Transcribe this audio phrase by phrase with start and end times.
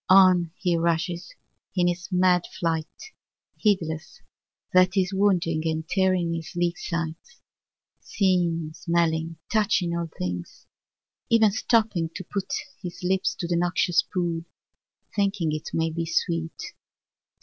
[0.09, 1.31] On he rushes,
[1.75, 2.87] in his mad flight,
[3.57, 4.19] heedless
[4.73, 7.35] that he is wounding and tearing his sleek sides
[8.01, 10.65] â seeing, smelling, touching of all things;
[11.29, 12.51] even stopping to put
[12.81, 14.43] his lips to the noxious pool,
[15.15, 16.73] thinking it may be sweet.